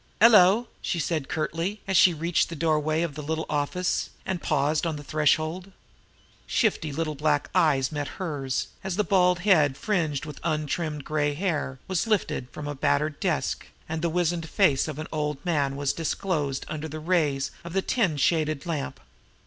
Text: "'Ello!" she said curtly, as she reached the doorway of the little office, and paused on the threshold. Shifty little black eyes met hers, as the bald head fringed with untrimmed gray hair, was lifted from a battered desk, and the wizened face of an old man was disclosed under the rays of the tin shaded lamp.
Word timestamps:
"'Ello!" 0.19 0.67
she 0.81 0.97
said 0.97 1.29
curtly, 1.29 1.81
as 1.87 1.95
she 1.95 2.11
reached 2.11 2.49
the 2.49 2.55
doorway 2.55 3.03
of 3.03 3.13
the 3.13 3.21
little 3.21 3.45
office, 3.47 4.09
and 4.25 4.41
paused 4.41 4.87
on 4.87 4.95
the 4.95 5.03
threshold. 5.03 5.71
Shifty 6.47 6.91
little 6.91 7.13
black 7.13 7.51
eyes 7.53 7.91
met 7.91 8.07
hers, 8.17 8.69
as 8.83 8.95
the 8.95 9.03
bald 9.03 9.41
head 9.41 9.77
fringed 9.77 10.25
with 10.25 10.39
untrimmed 10.43 11.03
gray 11.05 11.35
hair, 11.35 11.77
was 11.87 12.07
lifted 12.07 12.49
from 12.49 12.67
a 12.67 12.73
battered 12.73 13.19
desk, 13.19 13.67
and 13.87 14.01
the 14.01 14.09
wizened 14.09 14.49
face 14.49 14.87
of 14.87 14.97
an 14.97 15.05
old 15.11 15.37
man 15.45 15.75
was 15.75 15.93
disclosed 15.93 16.65
under 16.67 16.87
the 16.87 16.99
rays 16.99 17.51
of 17.63 17.73
the 17.73 17.83
tin 17.83 18.17
shaded 18.17 18.65
lamp. 18.65 18.99